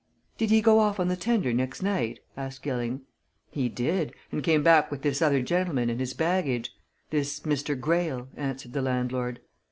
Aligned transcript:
"Did 0.39 0.49
he 0.49 0.63
go 0.63 0.79
off 0.79 0.99
on 0.99 1.09
the 1.09 1.15
tender 1.15 1.53
next 1.53 1.83
night?" 1.83 2.21
asked 2.35 2.63
Gilling. 2.63 3.01
"He 3.51 3.69
did 3.69 4.15
and 4.31 4.41
came 4.41 4.63
back 4.63 4.89
with 4.89 5.03
this 5.03 5.21
other 5.21 5.43
gentleman 5.43 5.91
and 5.91 5.99
his 5.99 6.15
baggage 6.15 6.73
this 7.11 7.41
Mr. 7.41 7.79
Greyle," 7.79 8.27
answered 8.35 8.73
the 8.73 8.81
landlord. 8.81 9.41